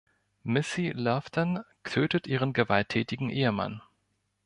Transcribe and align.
Missy 0.43 0.93
Lofton 0.95 1.63
tötet 1.83 2.25
ihren 2.25 2.53
gewalttätigen 2.53 3.29
Ehemann. 3.29 3.83